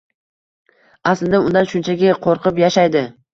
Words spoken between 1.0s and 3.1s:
Aslida undan shunchaki qoʻrqib yashaydi.